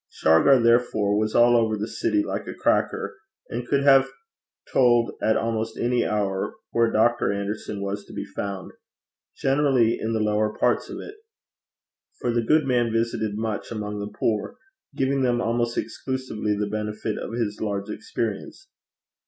[0.09, 3.19] Shargar, therefore, was all over the city like a cracker,
[3.51, 4.09] and could have
[4.73, 7.31] told at almost any hour where Dr.
[7.31, 8.71] Anderson was to be found
[9.37, 11.17] generally in the lower parts of it,
[12.19, 14.55] for the good man visited much among the poor;
[14.95, 18.69] giving them almost exclusively the benefit of his large experience.